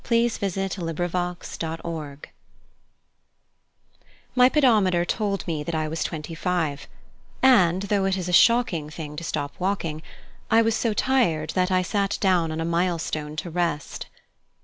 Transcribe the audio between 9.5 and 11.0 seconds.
walking, I was so